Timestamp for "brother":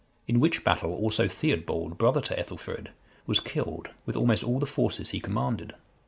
1.99-2.21